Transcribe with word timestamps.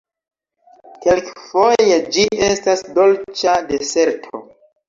Kelkfoje, 1.03 1.99
ĝi 2.17 2.25
estas 2.47 2.83
dolĉa 2.97 3.59
deserto. 3.71 4.43